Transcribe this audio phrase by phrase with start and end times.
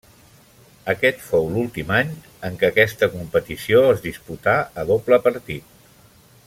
[0.93, 2.15] Aquest fou l'últim any
[2.49, 5.81] en què aquesta competició es disputà a doble partit.